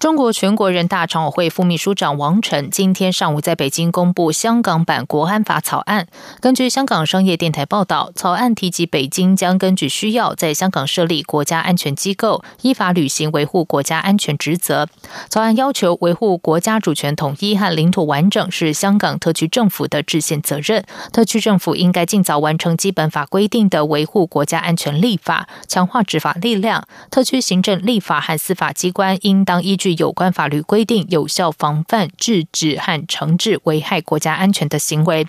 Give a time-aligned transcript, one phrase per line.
[0.00, 6.06] 中国全国人大常委会副秘书长王晨今天上午在北京公布香港版国安法草案。
[6.40, 14.88] 根据香港商业电台报道，草案提及北京将根据需要在香港设立国家安全机构，依法履行维护国家安全职责。
[15.28, 26.88] 草案要求维护国家主权统一和领土完整是香港特区政府的制宪责任，特区政府应该尽早完成基本法规定的维护国家安全立法，强化执法力量。
[27.10, 29.89] 特区行政、立法和司法机关应当依据。
[29.94, 35.26] 有关法律规定，有效防范、制止和惩治危害国家安全的行为。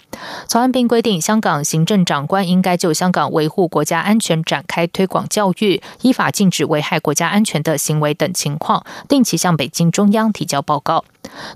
[0.47, 11.03] 草案并规定，香港行政长官应该就香港维护国家安全展开推广教育，依法禁止危害国家安全的行为等情况，定期向北京中央提交报告。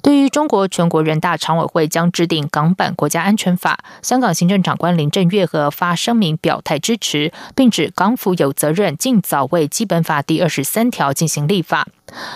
[0.01, 11.87] 对于中国全国人大常委会将制定港版国家安全法，香港行政长官林郑月娥发声明表态支持，并指港府有责任尽早为基本法第二十三条进行立法。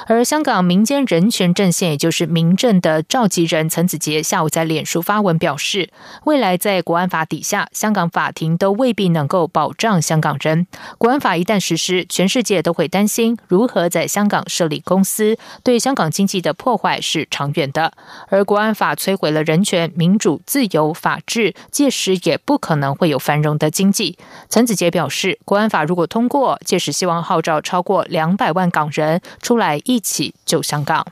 [0.08, 5.92] 而香港民间人权阵线，也就是民政的召集人陈子杰，下午在脸书发文表示，
[6.24, 10.66] 未来在国安法底下，香港法庭都未必能够保障香港人。
[10.98, 17.94] 国安法一旦实施，全世界都会担心如何在香港设立公司，对香港经济的破坏是长远的。
[18.30, 24.18] 而国安法摧毁了人权、民主、自由、法治，届时也不可能会有繁荣的经济。
[24.50, 29.60] 陈子杰表示，国安法如果通过，届时希望号召超过两百万港人出。
[29.60, 31.06] 来在一起救香港。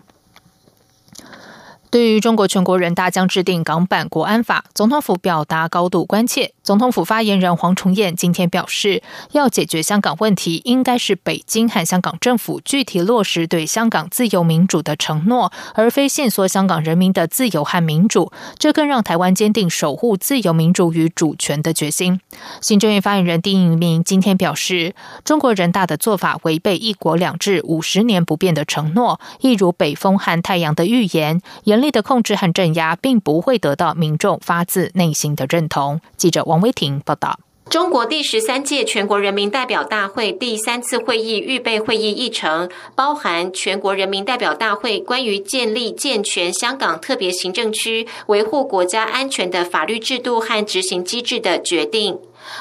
[1.92, 6.54] 对于中国全国人大将制定港版国安法，总统府表达高度关切。
[6.68, 9.02] 总统府发言人黄崇彦今天表示，
[9.32, 18.34] 要解决香港问题，应该是北京和香港政府具体落实对香港自由民主的承诺，而非限缩香港人民的自由和民主。
[18.60, 22.20] 这更让台湾坚定守护自由民主与主权的决心。
[22.60, 24.94] 行政院发言人丁一明今天表示，
[25.24, 36.02] 中国人大的做法违背“一国两制”五十年不变的承诺，一如北风和太阳的预言，严厉的控制和镇压，并不会得到民众发自内心的认同。
[36.18, 36.57] 记者王。
[36.58, 52.18] 王威婷报道：中国第十三届全国人民代表大会第三次会议预备会议议程，包含全国人民代表大会关于建立健全香港特别行政区、维护国家安全的法律制度和执行机制的决定。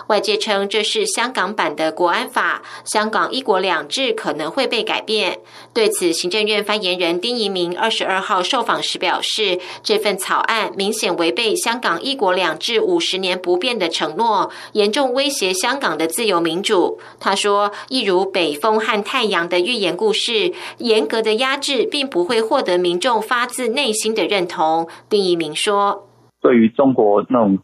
[0.09, 5.41] 外界称这是香港版的国安法，香港一国两制可能会被改变。
[5.73, 16.99] 对此，行政院发言人丁仪明二十二号受访时表示，这份草案明显违背香港一国两制五十年不变的承诺，严重威胁香港的自由民主。
[17.19, 24.89] 他说，一如北风和太阳的寓言故事，严格的压制并不会获得民众发自内心的认同。
[25.09, 26.09] 丁仪明说
[26.41, 27.59] ：“对于中国那种，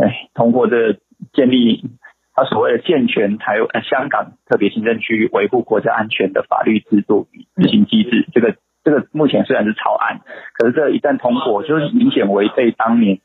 [0.00, 0.74] 哎，通过这。”
[1.36, 1.84] 建立
[2.34, 10.20] 他所谓的健全台呃香港特别行政区维护国家安全的法律制度与执行机制，这个这个目前虽然是草案，
[10.54, 13.20] 可是这一旦通过，就是明显违背当年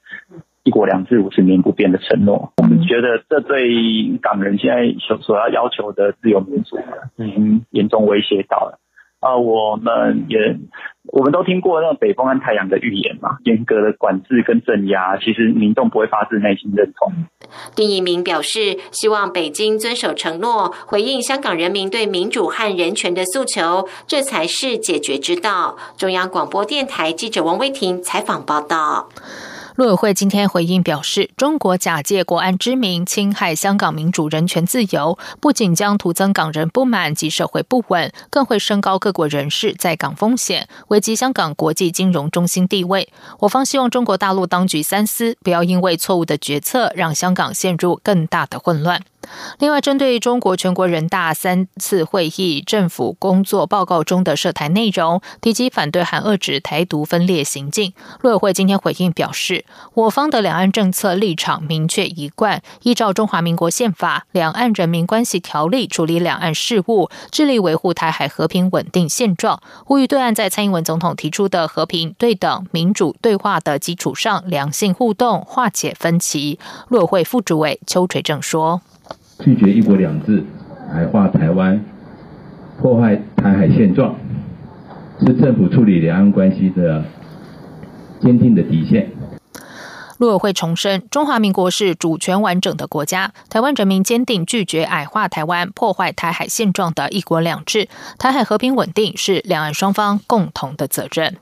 [0.64, 2.54] 一国两制五十年不变的承诺。
[2.58, 6.78] 我们觉得这对港人现在所所要要求的自由民主，
[7.18, 8.80] 已经严重威胁到了。
[9.22, 10.58] 啊，我们也
[11.06, 17.14] 我们都听过那北风和太阳的预言嘛，严格的管制跟镇压，其实民众不会发自内心认同。
[17.76, 25.78] 丁一鸣表示，希望北京遵守承诺，回应香港人民对民主和人权的诉求，这才是解决之道。
[25.96, 29.10] 中央广播电台记者王威婷采访报道。
[29.76, 43.08] 陆委会今天回应表示，中国假借国安之名侵害香港民主人权自由，不仅将徒增港人不满及社会不稳，更会升高各国人士在港风险，危及香港国际金融中心地位。
[43.40, 49.02] 我方希望中国大陆当局三思，不要因为错误的决策，让香港陷入更大的混乱。
[49.60, 69.62] 另外，针对中国全国人大三次会议政府工作报告中的涉台内容，提及反对和遏制台独分裂行径，陆委会今天回应表示，我方的两岸政策立场明确一贯，依照中华民国宪法、两岸人民关系条例处理两岸事务，致力维护台海和平稳定现状。
[69.86, 76.60] 呼吁对岸在蔡英文总统提出的和平、对等、民主对话的基础上，良性互动，化解分歧。
[76.88, 78.82] 陆委会副主委邱垂正说。
[79.44, 80.44] 拒绝一国两制，
[80.94, 81.84] 矮化台湾，
[82.80, 84.16] 破坏台海现状，
[85.20, 87.04] 是政府处理两岸关系的
[88.22, 89.10] 坚定的底线。
[90.20, 97.88] 陆委会重申，中华民国是主权完整的国家，台湾人民坚定拒绝矮化台湾、破坏台海现状的一国两制，
[98.20, 101.38] 台海和平稳定是两岸双方共同的责任。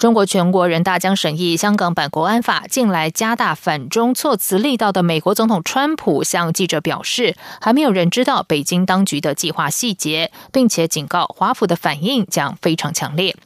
[0.00, 13.36] 中国全国人大将审议香港版国安法，近来加大反中措辞力道的美国总统川普向记者表示，还没有人知道北京当局的计划细节，并且警告华府的反应将非常强烈。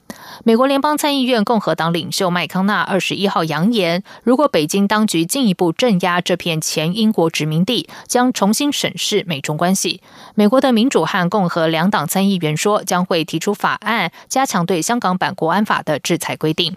[0.44, 10.00] 美国联邦参议院共和党领袖麦康纳二十一号扬言，如果北京当局进一步镇压这片前英国殖民地，将重新审视美中关系。
[10.35, 16.76] 美国的民主和共和两党参议员说，将会提出法案，加强对香港版国安法的制裁规定。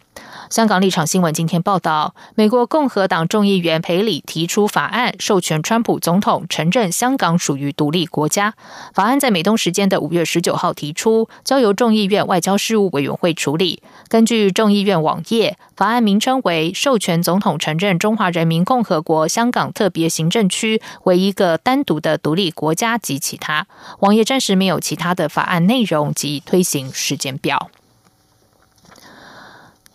[0.50, 8.54] 香港立场新闻今天报道，美国共和党众议员裴里提出法案，授权川普总统承认香港属于独立国家。
[8.94, 13.84] 法案在美东时间的五月十九号提出，交由众议院外交事务委员会处理。
[14.08, 23.64] 根据众议院网页，法案名称为《授权总统承认中华人民共和国香港特别行政区为一个单独的独立国家及其他》。
[24.00, 27.70] 网页暂时没有其他的法案内容及推行时间表。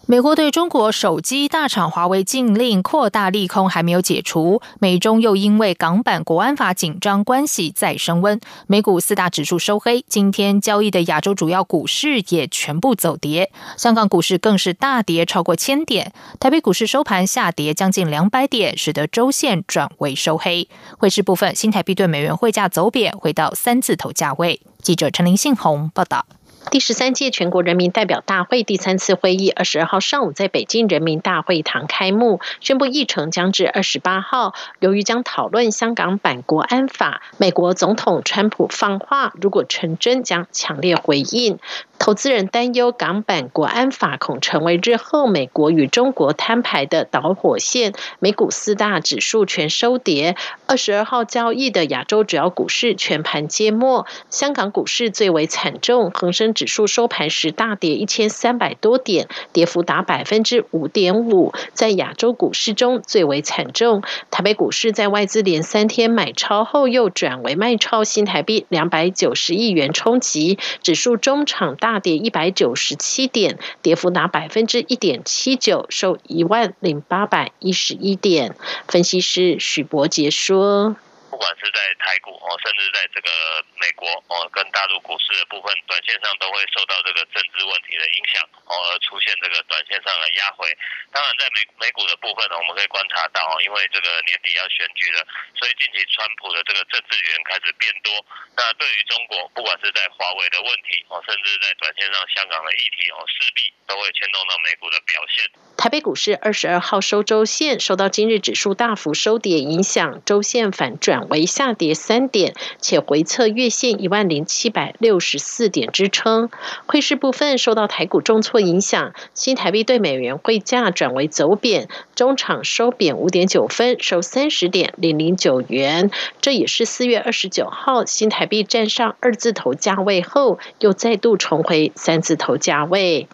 [0.07, 10.05] 美国对中国手机大厂华为禁令扩大利空还没有解除，美中又因为港版国安法紧张关系再升温，美股四大指数收黑。
[10.09, 20.69] 今天交易的亚洲主要股市也全部走跌，香港股市更是大跌超过千点，台北股市收盘下跌将近两百点，使得周线转为收黑。
[20.99, 24.61] 汇市部分，新台币对美元汇价走贬，回到三字头价位。
[24.83, 26.27] 记者陈林信宏报道。
[26.71, 34.55] 第十三届全国人民代表大会第三次会议二十二号上午在北京人民大会堂开幕，宣布议程将至二十八号。
[34.79, 41.59] 由于将讨论香港版国安法，美国总统川普放话，如果成真，将强烈回应。
[41.99, 50.35] 投资人担忧港版国安法恐成为日后美国与中国摊牌的导火线，美股四大指数全收跌。
[50.67, 64.03] 二十二号交易的亚洲主要股市全盘皆末，香港股市最为惨重，恒生指数收盘时大跌一千三百多点，跌幅达百分之五点五，在亚洲股市中最为惨重。
[64.31, 72.03] 台北股市在外资连三天买超后又转为卖超，新台币两百九十亿元冲击，指数中场大。
[72.03, 78.57] 跌一百九十七点，跌幅达百分之一点七九，收一万零八百一十一点。
[78.89, 80.97] 分析师许博杰说。
[81.43, 83.27] 不管是在台股哦，甚至在这个
[83.75, 90.71] 美国哦，跟大陆股市的部分，短线上都会受到这个政治问题的影响，哦，而出现这个短线上的压回。
[91.11, 95.27] 当然，在美美股的部分呢，我们可以观察到，因为这个年底要选举了，
[95.59, 98.15] 所以近期川普的这个政治源开始变多。
[98.55, 105.43] 那对于中国，不管是在华为的问题哦，甚至在短线上香港的议题哦，势必都会牵动到美股的表现。
[105.75, 111.32] 台北股市二十二号收周线，受到今日指数大幅收跌影响，周线反转。
[111.33, 116.51] 为下跌三点，且回测月线一万零七百六十四点支撑。
[116.85, 126.11] 汇市部分受到台股重挫影响，新台币对美元汇价转为走贬，中场收贬五点九分，收三十点零零九元。
[126.43, 133.27] 这也是四月二十九号新台币站上二字头价位后，又再度重回三字头价位。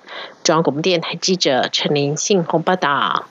[0.44, 3.26] 中央广播电台记者陈林信鸿报道。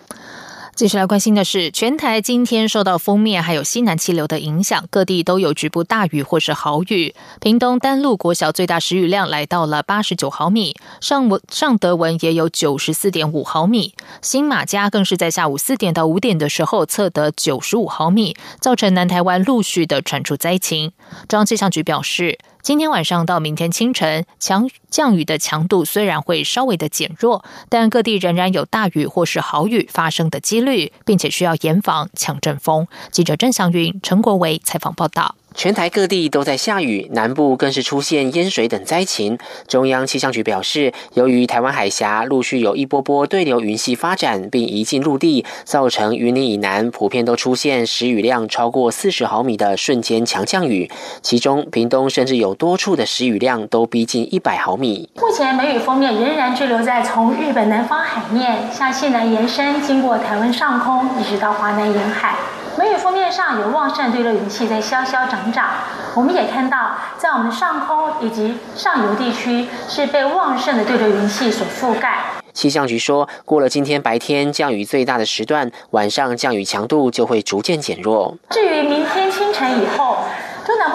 [0.78, 7.16] 继续来关心的是，全台今天受到封面还有西南气流的影响，各地都有局部大雨或是豪雨。
[7.42, 20.92] 屏东丹路国小最大时雨量来到了八十九毫米，上文上德文也有九十四点五毫米，新马家更是在下午四点到五点的时候测得九十五毫米，造成南台湾陆续的传出灾情。
[21.28, 22.38] 中央气象局表示。
[22.62, 32.88] 今天晚上到明天清晨，强降雨的强度虽然会稍微的减弱，但各地仍然有大雨或是豪雨发生的几率，并且需要严防强阵风。
[33.10, 35.36] 记者郑祥云、陈国维采访报道。
[35.58, 39.40] 全台各地都在下雨，南部更是出现淹水等灾情。
[39.68, 50.92] 中央气象局表示，由于台湾海峡陆续有一波波对流云系发展并移进陆地，造成云林以南普遍都出现时雨量超过四十毫米的瞬间强降雨，
[51.24, 55.10] 其中屏东甚至有多处的时雨量都逼近一百毫米。
[55.16, 62.36] 目前梅雨锋面仍然滞留在从日本南方海面向西南延伸，经过台湾上空，一直到华南沿海。
[62.78, 65.66] 梅雨封面上有旺盛对流云气在消消涨涨，
[66.14, 72.20] 我们也看到，在我们上空以及上游地区是被旺盛的对流云气所覆盖。
[72.54, 78.36] 气象局说，过了今天白天降雨最大的时段，晚上降雨强度就会逐渐减弱。
[78.52, 80.18] 至于明天清晨以后。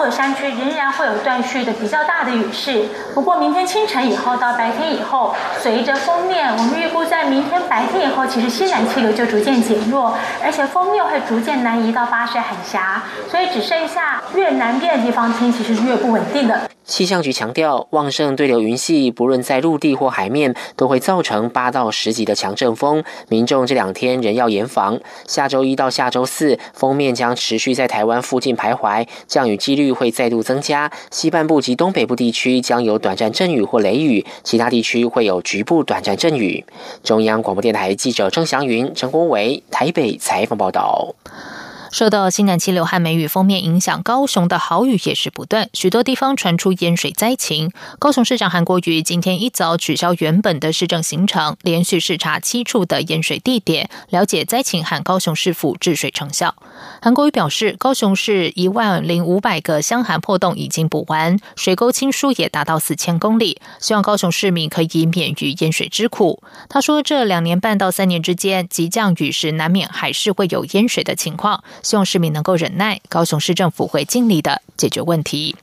[0.09, 2.85] 山区仍然会有断续的比较大的雨势。
[3.13, 16.72] 不过明天清晨以后到白天以后，随着封面，我们预估在明天白天以后，其实西南气流就逐渐减弱，而且封面会逐渐南移到巴士海峡，所以只剩下越南边的地方天气是越不稳定的。
[16.85, 24.99] 气象局强调，旺盛对流云系不论在陆地或海面，都会造成八到十级的强阵风，民众这两天仍要严防。
[25.25, 30.91] 下周一到下周四，封面将持续在台湾附近徘徊，降雨几率会再度增加。
[31.09, 36.65] 西半部及东北部地区将有短暂阵雨或雷雨，其他地区会有局部短暂阵雨。
[37.01, 41.15] 中央广播电台记者郑祥云、陈国伟台北采访报道。
[41.93, 47.71] 受到西南气流和梅雨封面影响，高雄的豪雨也是不断，许多地方传出淹水灾情。
[47.99, 56.55] 高雄市长韩国瑜今天一早取消原本的市政行程，连续视察七处的淹水地点，了解灾情和高雄市府治水成效。
[56.99, 66.41] 韩国瑜表示，高雄市一万零五百个箱涵破洞已经补完，水沟清疏也达到四千公里，希望高雄市民可以免于淹水之苦。
[66.67, 71.63] 他说，这两年半到三年之间，急降雨时难免还是会有淹水的情况。
[71.83, 75.55] 希望市民能够忍耐，高雄市政府会尽力的解决问题。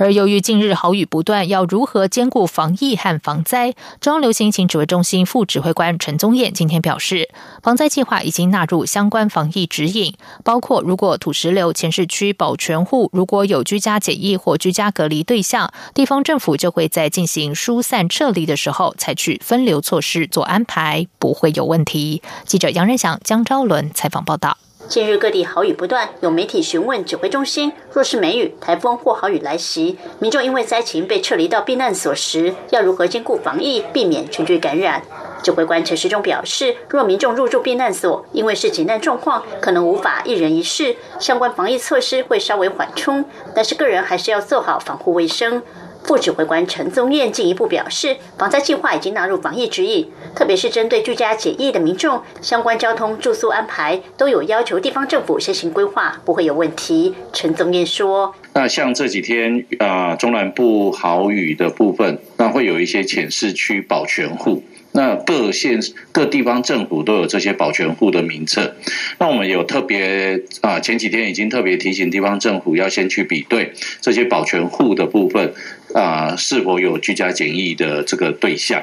[0.00, 3.74] 而由于近日豪雨不断，要如何兼顾防疫和防灾？
[4.00, 7.28] 中央流行疫情指挥中心副指挥官陈宗彦今天表示，
[7.64, 22.22] 防灾计划已经纳入相关防疫指引，包括如果土石流前市区保全户如果有居家检疫或居家隔离对象，地方政府就会在进行疏散撤离的时候采取分流措施做安排，不会有问题。
[22.46, 24.58] 记者杨仁祥、江昭伦采访报道。
[24.88, 35.02] 近日各地豪雨不断，有媒体询问指挥中心：若是梅雨、台风或豪雨来袭，民众因为灾情被撤离到避难所时，要如何兼顾防疫，避免群聚感染？
[35.42, 43.22] 指挥官陈时中表示，若民众入住避难所，因为是急难状况，可能无法一人一室，相关防疫措施会稍微缓冲，
[43.54, 45.62] 但是个人还是要做好防护卫生。
[46.08, 57.14] 副指挥官陈宗彦进一步表示，防灾计划已经纳入防疫指引，特别是针对居家检疫的民众，相关交通、住宿安排都有要求地方政府先行规划，不会有问题。
[57.34, 65.78] 陈宗彦说：“那像这几天啊，中南部豪雨的部分，那会有一些浅市区保全户。”那各县
[66.12, 68.74] 各地方政府都有这些保全户的名册，
[69.18, 75.52] 那我们有特别啊，前几天已经特别提醒地方政府要先去比对这些保全户的部分
[75.94, 78.82] 啊，是否有居家检疫的这个对象，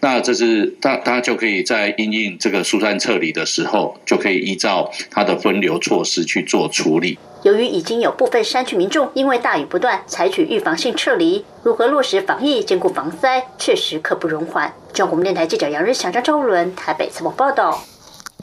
[0.00, 7.18] 那这是他他就可以在因应这个疏散撤离的时候，就可以依照他的分流措施去做处理。
[7.42, 14.72] 由于已经有部分山区民众因为大雨不断，采取预防性撤离，如何落实防疫、兼顾防灾，确实刻不容缓。
[14.92, 17.84] 中国电台记者杨日祥、张昭伦台北采访报道。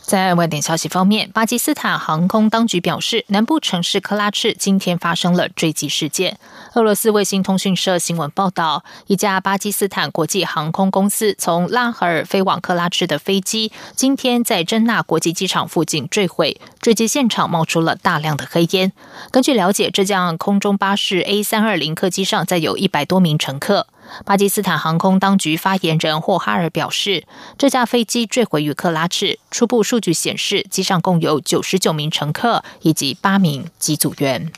[0.03, 6.37] 在外电消息方面，巴基斯坦航空当局表示，南部城市克拉赤今天发生了坠机事件。
[6.73, 18.91] 俄罗斯卫星通讯社新闻报道，一架巴基斯坦国际航空公司从拉合尔飞往克拉赤的飞机，今天在真纳国际机场附近坠毁，坠机现场冒出了大量的黑烟。
[19.31, 23.87] 根据了解，这架空中巴士 A 三二零客机上载有一百多名乘客。
[24.25, 27.25] 巴基斯坦航空当局发言人霍哈尔表示，
[27.57, 29.39] 这架飞机坠毁于克拉赤。
[29.51, 34.51] 初步数据显示，机上共有九十九名乘客以及八名机组员。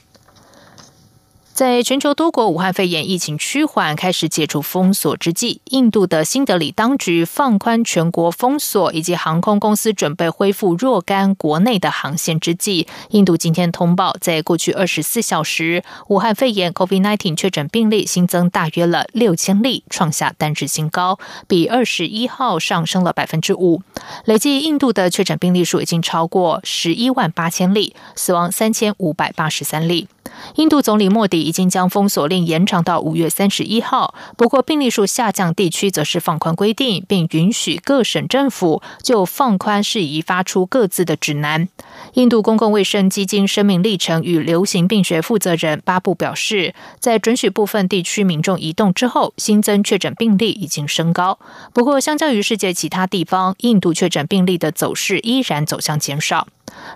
[1.56, 23.82] 在全球多国武汉肺炎疫情趋缓、开始解除封锁之际，印度的新德里当局放宽全国封锁，以及航空公司准备恢复若干国内的航线之际，印度今天通报，在过去二十四小时，武汉肺炎 （COVID-19） 确诊病例新增大约了六千例，创下单日新高，比二十一号上升了百分之五。
[24.26, 30.10] 累计印度的确诊病例数已经超过十一万八千例，死亡三千五百八十三例。
[30.56, 41.70] 印度总理莫迪已经将封锁令延长到五月三十一号，不过病例数下降地区则是放宽规定，并允许各省政府就放宽事宜发出各自的指南。
[42.14, 51.38] 印度公共卫生基金生命历程与流行病学负责人巴布表示，在准许部分地区民众移动之后，新增确诊病例已经升高。
[51.74, 56.48] 不过，相较于世界其他地方，印度确诊病例的走势依然走向减少。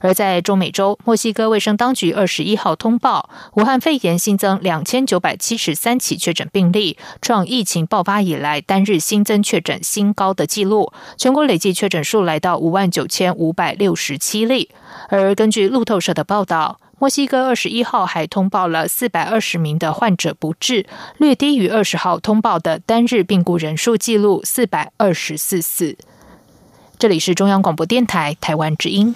[0.02, 10.92] 而在中美洲，墨西哥卫生当局二十一号通报，武汉肺炎新增两千九百七十三起确诊病例，创疫情爆发以来单日新增确诊新高的纪录。
[11.18, 14.70] 全国累计确诊数来到五万九千五百六十七例。
[15.10, 20.86] 而根据路透社的报道，墨西哥二十一号还通报了四百二十名的患者不治，
[21.18, 25.98] 略低于二十号通报的单日病故人数记录四百二十四死。
[26.98, 29.16] 这里是中央广播电台台湾之音。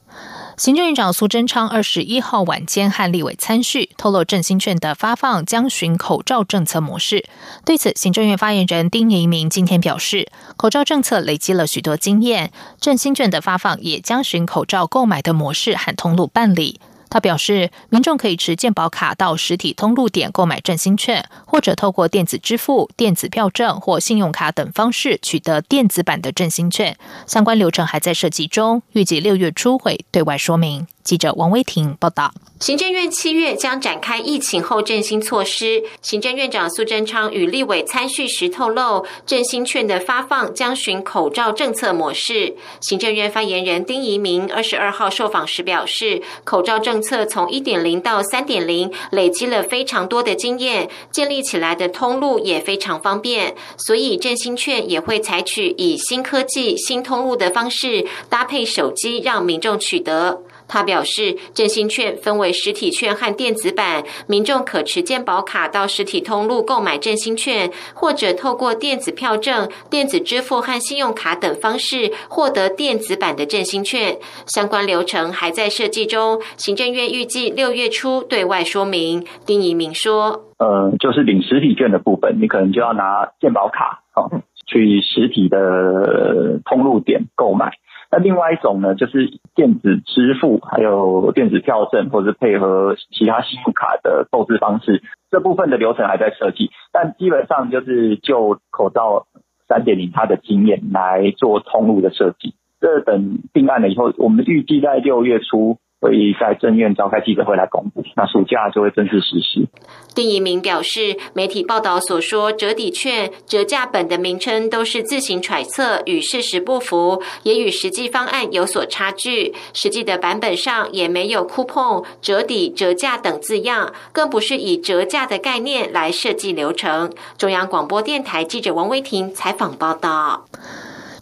[0.61, 7.25] 行政院长苏贞昌二十一号晚间和立委参叙，透露振兴券的发放将循口罩政策模式。
[7.65, 16.79] 对此，行政院发言人丁仪明今天表示，口罩政策累积了许多经验，振兴券的发放也将循口罩购买的模式和通路办理。
[17.11, 26.97] 他表示，民众可以持健保卡到实体通路点购买振兴券，或者透过电子支付、电子票证或信用卡等方式取得电子版的振兴券。
[27.27, 30.87] 相关流程还在设计中，预计六月初会对外说明。
[31.03, 32.31] 记者王威婷报道。
[32.59, 35.83] 行政院七月将展开疫情后振兴措施。
[36.03, 42.55] 行政院长苏贞昌与立委参叙时透露，振兴券的发放将循口罩政策模式。
[42.79, 60.43] 行政院发言人丁仪明二十二号受访时表示，口罩政策从一点零到三点零，累积了非常多的经验，建立起来的通路也非常方便，所以振兴券也会采取以新科技、新通路的方式，搭配手机让民众取得。
[60.71, 74.17] 他表示，振兴券分为实体券和电子版，民众可持健保卡到实体通路购买振兴券，或者透过电子票证、电子支付和信用卡等方式获得电子版的振兴券。
[74.47, 79.25] 相关流程还在设计中，行政院预计六月初对外说明。
[79.45, 84.29] 丁仪明说：“呃，就是领实体券的部分，你可能就要拿健保卡，好
[84.65, 87.73] 去实体的通路点购买。”
[88.11, 95.01] 那另外一种呢，就是电子支付，还有电子票证，或者是配合其他信用卡的购置方式，
[95.31, 96.69] 这部分的流程还在设计。
[96.91, 99.27] 但基本上就是就口罩
[99.67, 102.53] 三点零它的经验来做通路的设计。
[102.81, 105.77] 这等定案了以后，我们预计在六月初。
[106.01, 109.67] 会在正院召开记者会来公布，那暑假就会正式实施。
[110.15, 119.53] 丁一鸣表示，媒体报道所说折抵券、折价本的名称都是自行揣测，与事实不符，也与实际方案有所差距。
[119.73, 127.13] 实际的版本上也没有 coupon、折抵、折价等字样，更不是以折价的概念来设计流程。
[127.37, 130.47] 中央广播电台记者王威婷采访报道。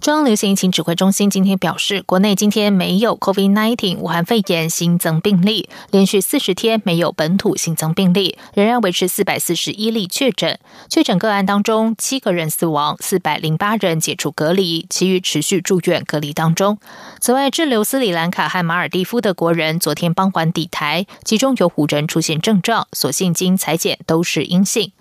[0.01, 10.57] 中央流行疫情指挥中心今天表示，国内今天没有 COVID-19 武汉肺炎新增病例，连续四十天没有本土新增病例，仍然维持四百四十一例确诊。
[10.88, 16.77] 确诊个案当中，七个人死亡，四百零八人解除隔离，其余持续住院隔离当中。
[17.19, 24.93] 此外，滞留斯里兰卡和马尔蒂夫的国人昨天傍晚抵台，其中有五人出现症状，所幸经裁检都是阴性。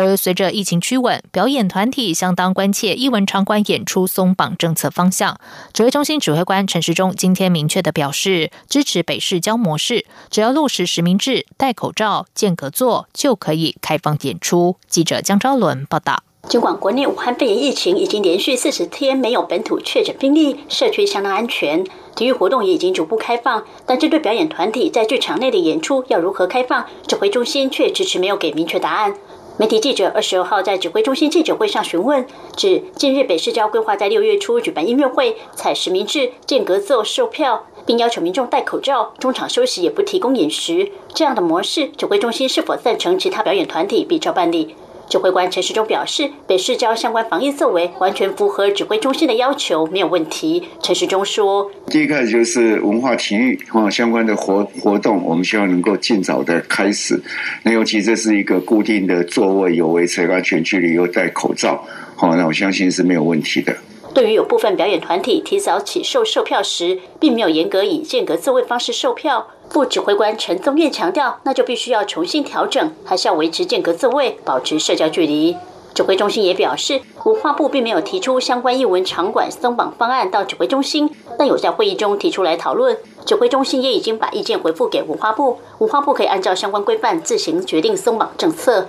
[0.00, 5.38] 而随着疫情趋稳，表演团体相当关切艺文场馆演出松绑政策方向。
[5.72, 14.76] 指挥中心指挥官陈时中今天明确的表示，支持北市交模式，只要落实实名制、戴口罩、间隔座，就可以开放演出。
[14.86, 16.22] 记者江昭伦报道。
[16.48, 21.82] 尽管国内武汉肺炎疫情已经连续四十天没有本土确诊病例，社区相当安全，
[22.14, 29.12] 体育活动也已经逐步开放，但针对表演团体在剧场内的演出要如何开放，指挥中心却迟迟没有给明确答案。
[29.58, 44.76] 媒体记者二十二号在指挥中心记者会上询问，指近日北市交规划在六月初举办音乐会，采实名制、间隔座售票，并要求民众戴口罩，中场休息也不提供饮食，这样的模式，指挥中心是否赞成其他表演团体比照办理？
[45.08, 50.68] 指挥官陈时中表示，北市交相关防疫作为完全符合指挥中心的要求，没有问题。
[50.82, 57.20] 陈时中说：“第一个就是文化体育啊相关的活活动，我们希望能够尽早的开始。
[57.62, 61.84] 那尤其这是一个固定的座位，有维持安全距离，又戴口罩，
[62.16, 63.74] 好，那我相信是没有问题的。”
[64.12, 69.46] 对于有部分表演团体提早起售售票时，并没有严格以间隔座位方式售票。
[69.68, 75.56] 副指挥官陈宗彦强调，那就必须要重新调整，还是要维持间隔座位，保持社交距离。
[75.92, 82.96] 指挥中心也表示，文化部并没有提出相关艺文场馆松绑方案到指挥中心，但有在会议中提出来讨论。
[83.24, 88.86] 指挥中心也已经把意见回复给文化部，文化部可以按照相关规范自行决定松绑政策。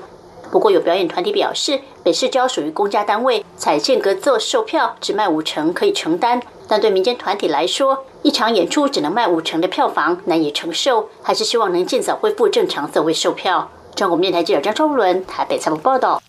[0.52, 13.70] 不过，有表演团体表示，北市交属于公家单位，采间隔座售票只卖五成可以承担，但对民间团体来说，一场演出只能卖五成的票房难以承受，还是希望能尽早恢复正常座位售票。
[13.96, 16.22] 中国电台记者张超伦台北采访报道。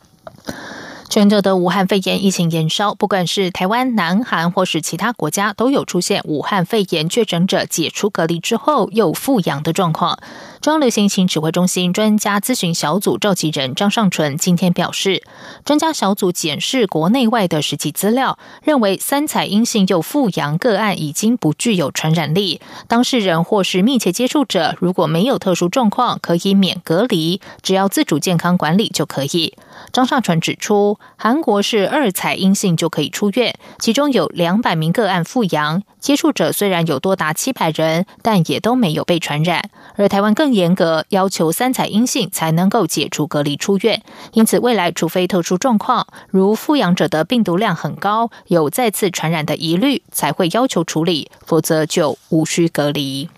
[1.11, 10.19] 全球的武汉肺炎疫情延烧，不管是台湾、南韩或是其他国家，都有出现武汉肺炎确诊者解除隔离之后又复阳的状况。
[10.61, 15.23] 中央流行疫情指挥中心专家咨询小组召集人张尚纯今天表示，
[15.65, 29.55] 专家小组检视国内外的实际资料，认为三采阴性又复阳个案已经不具有传染力，当事人或是密切接触者如果没有特殊状况，可以免隔离，只要自主健康管理就可以。
[29.93, 39.71] 张尚纯指出，韩国是二采阴性就可以出院，其中有两百名个案复阳，接触者虽然有多达七百人，但也都没有被传染。
[39.95, 44.03] 而台湾更严格，要求三彩阴性才能够解除隔离出院。
[44.33, 53.29] 因此，未来除非特殊状况，如复阳者的病毒量很高，有再次传染的疑虑，才会要求处理，否则就无需隔离。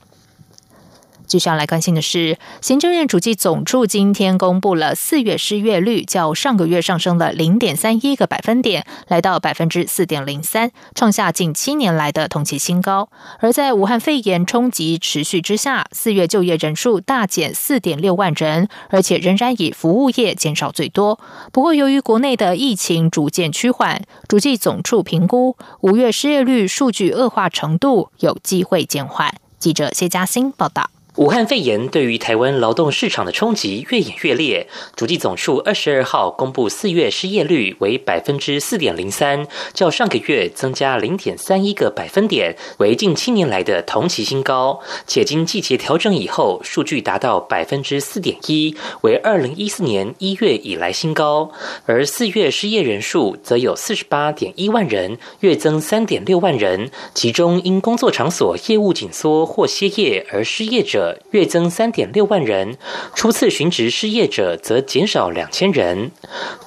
[1.30, 13.10] 接下来关心的是，行政院主计总处今天公布了四月失业率，较上个月上升了零点三一个百分点，来到百分之四点零三，创下近七年来的同期新高。
[13.38, 21.20] 而在武汉肺炎冲击持续之下，四月就业人数大减四点六万人，而且仍然以服务业减少最多。
[21.52, 29.32] 不过，由于国内的疫情逐渐趋缓，主计总处评估五月失业率数据恶化程度有机会减缓。
[29.60, 30.90] 记者谢嘉欣报道。
[31.20, 34.66] 武汉肺炎对于台湾劳动市场的冲击越演越烈。
[34.96, 44.80] 主计总数二十二号公布四月失业率为百分之四点零三，较上个月增加零点三一个百分点，为近七年来的同期新高。
[45.06, 51.52] 且经季节调整以后，数据达到百分之四点一，为二零一四年一月以来新高。
[51.84, 61.20] 而四月失业人数则有四十八点一万人，月增三点六万人，其中因工作场所业务紧缩或歇业而失业者者。
[61.30, 62.76] 月增三点六万人，
[63.14, 66.10] 初次寻职失业者则减少两千人。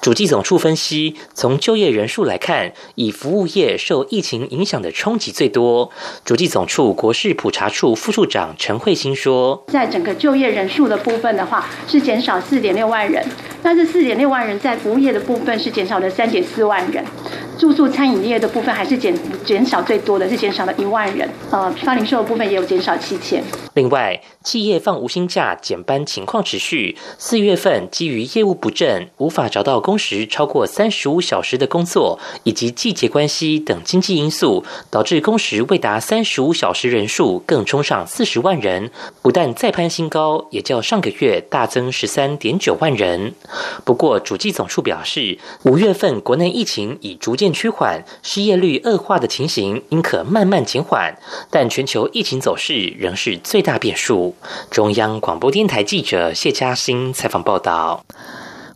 [0.00, 5.90] 主计总处分析，从就业人数来看，以服务业受疫情影响的冲击最多。
[6.24, 13.22] 主计总处国事普查处副处长陈慧欣说：“在整个就业人数的部分的话，是减少四点六万人。
[13.62, 17.04] 那这四点六万人在服务业的部分是减少了三点四万人，
[17.58, 21.28] 住宿餐饮业的部分还是减减少最多的，是减少了一万人。
[21.50, 23.44] 呃，批发零售的部分也有减少七千。
[23.74, 26.96] 另外。”企业放无薪假、减班情况持续。
[27.18, 38.90] 四月份基于业务不振，无法找到工时超过三十五小时的工作，以及季节关系等经济因素，导致工时未达三十五小时人数更冲上四十万人，
[39.22, 43.34] 不但再攀新高，也较上个月大增十三点九万人。
[43.84, 51.16] 不过，主计总处表示，五月份国内疫情已逐渐趋缓，失业率恶化的情形应可慢慢减缓，
[51.50, 54.13] 但全球疫情走势仍是最大变数。
[54.70, 58.04] 中央广播电台记者谢嘉欣采访报道。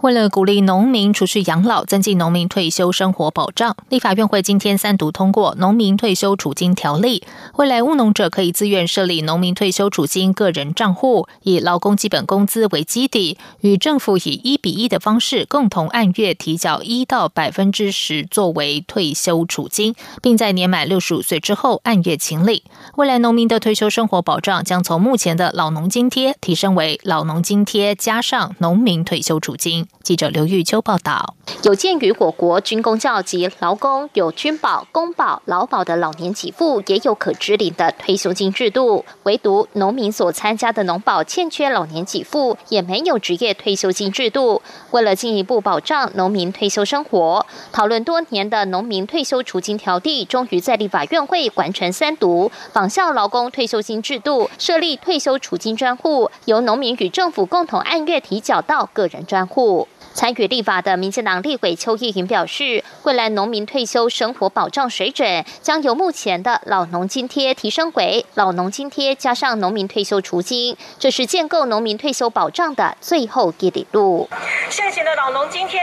[0.01, 7.19] 为了鼓励农民储蓄养老，增进农民退休生活保障，立法院会今天三读通过《农民退休储金条例》。
[7.57, 22.63] 未来务农者可以自愿设立农民退休储金个人账户，以劳工基本工资为基底，与政府以一比一的方式共同按月提缴一到百分之十作为退休储金，并在年满六十五岁之后按月清理。
[22.95, 29.88] 未来农民的退休生活保障将从目前的老农津贴提升为老农津贴加上农民退休储金。
[30.09, 44.63] 记者刘玉秋报道：有鉴于我国军工教及劳工有军保、公保、劳保的老年给付，也有可支领的退休金制度，唯独农民所参加的农保欠缺老年给付，也没有职业退休金制度。
[44.93, 59.78] 为了进一步保障农民退休生活，讨论多年的农民退休储金条例，终于在立法院会完成三读，仿效劳工退休金制度，设立退休储金专户，由农民与政府共同按月提缴到个人专户。
[60.19, 74.29] 参与立法的民进党立委邱意莹表示，未来农民退休生活保障水准将由目前的老农津贴提升为老农津贴加上农民退休除金，这是建构农民退休保障的最后一里路。
[74.69, 75.81] 现行的老农津贴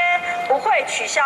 [0.49, 1.21] 不会取消，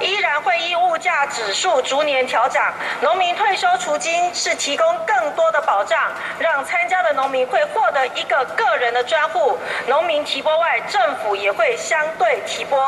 [0.00, 2.72] 依然会依物价指数逐年调涨。
[3.02, 9.58] 农民退休除金是提供更多的保障，让参加的农民会获得一个个人的专户。
[9.88, 12.40] 农民提拨外，政府也会相对。
[12.52, 12.78] 提拨，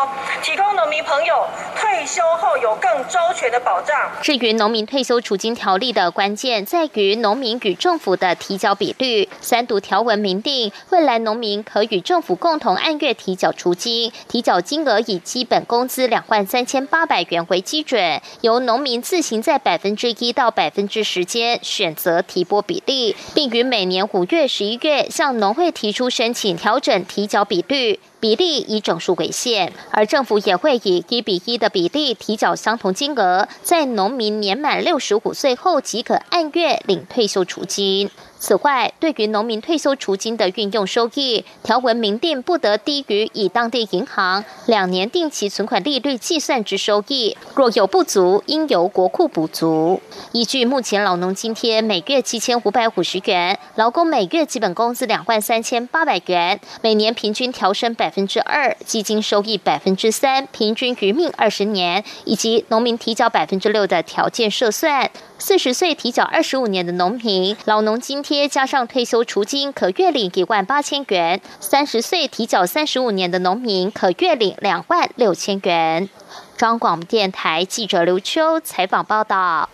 [0.43, 3.97] 提供农民朋友退休后有更周全的保障。
[4.21, 9.27] 至于农民退休储金条例的关键，在于农民与政府的提交比率。
[9.41, 27.99] 三读条文明定，未来农民可与政府共同按月提缴储金，提缴金额以基本工资两万三千八百元为基准，由农民自行在百分之一到百分之十间选择提拨比例，并于每年五月、十一月向农会提出申请调整提缴比率。
[28.25, 38.11] 比例以整数为限，而政府也会以一比一的比例提缴相同金额，在农民年满六十五岁后即可按月领退休储金。
[38.45, 49.99] 此外，对于农民退休储金的运用收益，条文明定不得低于以当地银行两年定期存款利率计算之收益，若有不足，应由国库补足。
[50.33, 65.11] 依据目前老农津贴每月七千五百五十元，劳工每月基本工资两万三千八百元，每年平均调升百分之二，基金收益百分之三，平均余命二十年，以及农民提交百分之六的条件设算。
[65.37, 76.09] 四十岁提缴二十五年的农民，老农津贴加上退休除金，可月领一万八千元；三十岁提缴三十五年的农民，可月领两万六千元。
[76.57, 79.69] 张广电台记者刘秋采访报道。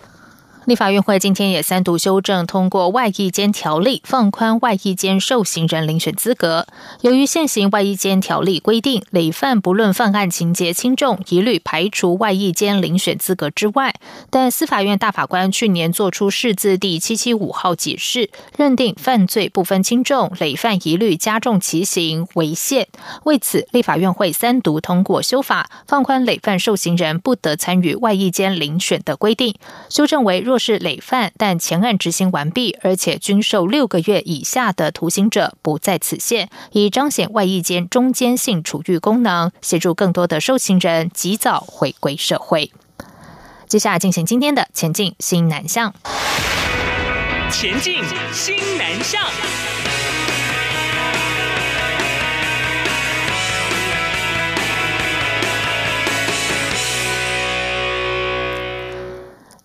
[0.67, 6.67] 立法院会今天也三读修正通过外役监条例，放宽外役监受刑人遴选资格。
[7.01, 13.95] 由于现行外役监条例规定，累犯不论犯案情节轻重，一律排除外役监遴选资格之外。
[14.29, 22.87] 但司法院大法官去年作出释字第七七五号解释，认定犯罪不分轻重，累犯一律加重其刑为限。
[23.25, 29.55] 为此，立法院会三读通过修法，放宽累犯受刑人不得参与外役监遴选的规定，
[29.89, 30.50] 修正为。
[30.51, 42.73] 若是累犯，但前案执行完毕，而且均受六个月以下的徒刑者，不在此限，以彰显外役间中间性处遇功能，协助更多的受刑人及早回归社会。
[43.69, 45.95] 接下来进行今天的前进新南向，
[47.53, 49.23] 前进新南向。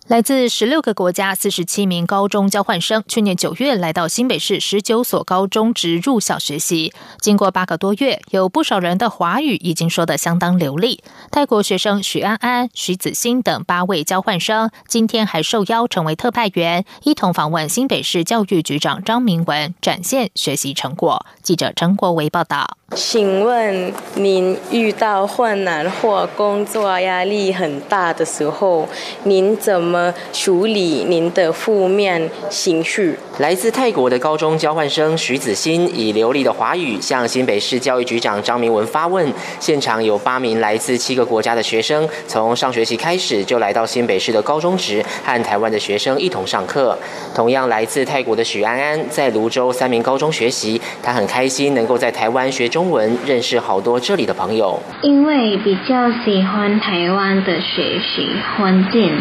[0.08, 6.92] 来自十六个国家四十七名高中交换生，去年九月来到新北市十九所高中职入校学习。
[7.20, 11.02] 经过八个多月，有不少人的华语已经说得相当流利。
[11.32, 21.26] 泰国学生许安安、徐子欣等八位交换生，今天还受邀成为特派员，一同访问新北市教育局长张明文，展现学习成果。
[21.42, 22.76] 记者陈国维报道。
[22.94, 28.88] 请问您遇到困难或工作压力很大的时候，
[29.24, 33.18] 您怎么处理您的负面情绪？
[33.38, 39.30] 来自泰国的高中交换生徐子欣以流利的华语向新北市教育局长张明文发问。
[39.58, 46.96] 现场有八名来自七个国家的学生，从上学期开始就来到新北市的高中职，和台湾的学生一同上课。
[47.34, 52.70] 同样来自泰国的许安安在泸州三名高中学习，他很开心能够在台湾学。
[52.76, 59.14] 中文认识好多这里的朋友，因为比较喜欢台湾的学习环境，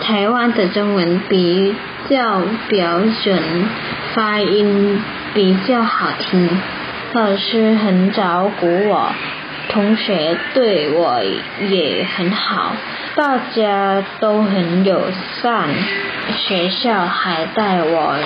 [0.00, 1.72] 台湾的中文比
[2.10, 3.40] 较标准，
[4.12, 5.00] 发音
[5.32, 6.50] 比较好听，
[7.12, 9.12] 老师很照顾我，
[9.68, 11.22] 同学对我
[11.70, 12.72] 也很好，
[13.16, 15.00] 大家都很友
[15.40, 15.68] 善。
[16.48, 18.18] 学校还带我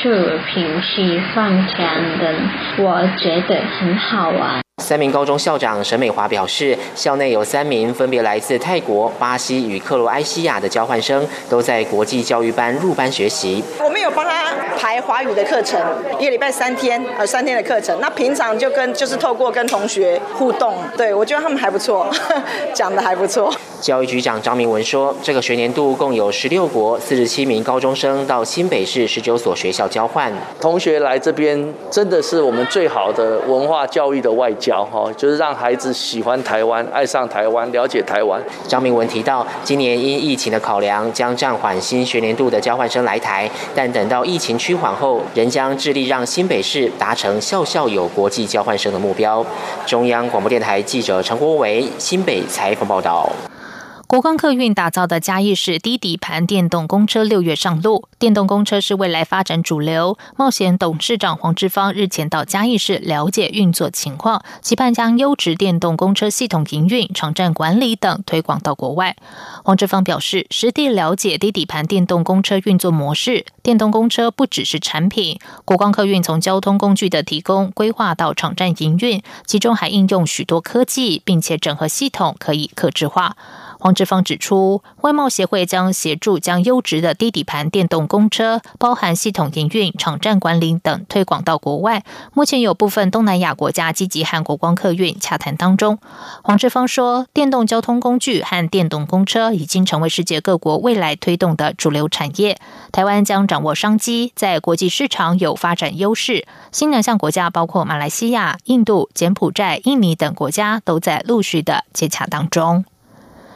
[0.00, 0.14] 去
[0.46, 1.84] 平溪放枪
[2.20, 2.34] 灯，
[2.78, 4.60] 我觉得很好玩。
[4.82, 13.64] 三名高中校长沈美华表示，校内有三名分别来自泰国、巴西与克罗埃西亚的交换生，都在国际教育班入班学习。
[13.82, 14.44] 我们有帮他
[14.78, 15.80] 排华语的课程，
[16.20, 17.98] 一个礼拜三天，呃，三天的课程。
[18.00, 22.08] 那平常就跟就是透过跟同学互动，对我觉得他们还不错，
[22.72, 23.52] 讲的还不错。
[23.80, 30.32] 教育局长张明文说，这个学年度共有十六国四十七名高中生到新北市十九所学校交换。
[30.60, 38.42] 同学来这边真的是我们最好的文化教育的外交，哈，就是让孩子喜欢台湾、爱上台湾、了解台湾。
[38.66, 49.44] 张明文提到，今年因疫情的考量，将暂缓新学年度的交换生来台，但等到疫情趋缓后，仍将致力让新北市达成校校有国际交换生的目标。
[49.84, 53.30] 中央广播电台记者陈国维新北采访报道。
[54.06, 60.16] 国光客运打造的嘉义市低底盘电动公车六月上路，电动公车是未来发展主流。
[60.36, 69.16] 冒险董事长黄志芳日前到嘉义市了解运作情况，期盼将优质电动公车系统营运、场站管理等推广到国外。
[69.64, 83.36] 黄志芳表示，实地了解低底盘电动公车运作模式，电动公车不只是产品，国光客运从交通工具的提供、规划到场站营运，其中还应用许多科技，并且整合系统可以客制化。
[83.78, 92.04] 黄志芳指出，外贸协会将协助将优质的低底盘电动公车，包含系统营运、场站管理等推广到国外。
[92.32, 95.98] 目前有部分东南亚国家积极和国光客运洽谈当中。
[96.42, 102.58] 黄志芳说，电动交通工具和电动公车已经成为世界各国未来推动的主流产业。
[102.92, 106.46] 台湾将掌握商机，在国际市场有发展优势。
[106.72, 112.84] 新两项国家包括马来西亚、印度、柬埔寨、印尼等国家都在陆续的接洽当中。